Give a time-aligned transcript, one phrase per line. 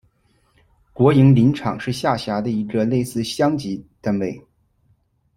[0.93, 4.43] 国营林场是下辖的一个类似乡级单位。